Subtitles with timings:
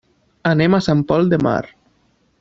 [0.51, 1.61] Anem a Sant Pol de Mar.